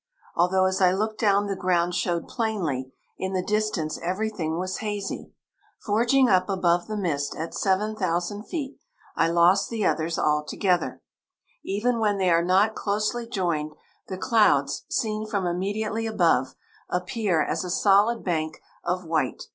[0.35, 5.31] Although as I looked down the ground showed plainly, in the distance everything was hazy.
[5.77, 8.79] Forging up above the mist, at 7,000 feet,
[9.15, 11.03] I lost the others altogether.
[11.63, 13.73] Even when they are not closely joined,
[14.07, 16.55] the clouds, seen from immediately above,
[16.89, 19.43] appear as a solid bank of white.